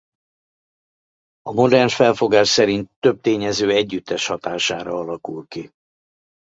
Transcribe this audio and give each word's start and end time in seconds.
A 1.41 1.51
modern 1.51 1.87
felfogás 1.87 2.47
szerint 2.47 2.91
több 2.99 3.21
tényező 3.21 3.69
együttes 3.71 4.27
hatására 4.27 4.93
alakul 4.99 5.47
ki. 5.47 5.71